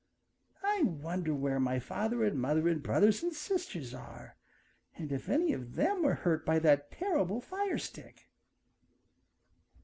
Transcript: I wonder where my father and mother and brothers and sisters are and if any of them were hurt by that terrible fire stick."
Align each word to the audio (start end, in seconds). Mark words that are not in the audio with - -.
I 0.63 0.81
wonder 0.81 1.31
where 1.35 1.59
my 1.59 1.77
father 1.77 2.23
and 2.23 2.41
mother 2.41 2.67
and 2.67 2.81
brothers 2.81 3.21
and 3.21 3.31
sisters 3.31 3.93
are 3.93 4.35
and 4.95 5.11
if 5.11 5.29
any 5.29 5.53
of 5.53 5.75
them 5.75 6.01
were 6.01 6.15
hurt 6.25 6.43
by 6.43 6.57
that 6.57 6.89
terrible 6.89 7.39
fire 7.39 7.77
stick." 7.77 8.27